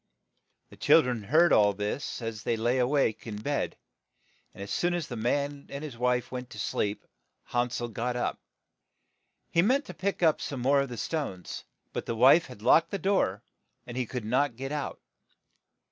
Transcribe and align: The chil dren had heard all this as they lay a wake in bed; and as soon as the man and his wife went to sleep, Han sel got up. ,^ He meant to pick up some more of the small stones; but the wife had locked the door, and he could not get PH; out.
The 0.71 0.77
chil 0.77 1.03
dren 1.03 1.21
had 1.21 1.29
heard 1.29 1.53
all 1.53 1.73
this 1.73 2.23
as 2.23 2.41
they 2.41 2.57
lay 2.57 2.79
a 2.79 2.87
wake 2.87 3.27
in 3.27 3.35
bed; 3.39 3.77
and 4.51 4.63
as 4.63 4.71
soon 4.71 4.95
as 4.95 5.05
the 5.05 5.15
man 5.15 5.67
and 5.69 5.83
his 5.83 5.95
wife 5.95 6.31
went 6.31 6.49
to 6.49 6.59
sleep, 6.59 7.05
Han 7.49 7.69
sel 7.69 7.87
got 7.87 8.15
up. 8.15 8.37
,^ 8.15 8.37
He 9.51 9.61
meant 9.61 9.85
to 9.85 9.93
pick 9.93 10.23
up 10.23 10.41
some 10.41 10.59
more 10.59 10.81
of 10.81 10.89
the 10.89 10.97
small 10.97 11.25
stones; 11.35 11.65
but 11.93 12.07
the 12.07 12.15
wife 12.15 12.47
had 12.47 12.63
locked 12.63 12.89
the 12.89 12.97
door, 12.97 13.43
and 13.85 13.95
he 13.95 14.07
could 14.07 14.25
not 14.25 14.55
get 14.55 14.69
PH; 14.69 14.73
out. 14.77 15.01